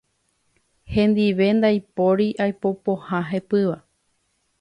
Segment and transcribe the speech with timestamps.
[0.93, 3.77] Hendive ndaipóri aipo pohã hepýva.